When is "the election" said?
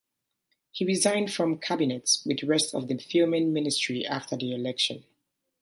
4.35-5.03